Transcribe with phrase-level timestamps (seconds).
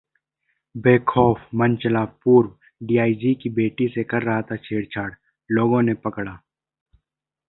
[0.75, 2.85] बेखौफ मनचला पूर्व
[2.85, 5.11] डीआईजी की बेटी से कर रहा था छेड़छाड़,
[5.49, 6.31] लोगों ने पकड़ा